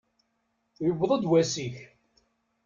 [0.85, 1.75] Yewweḍ-d wass-ik!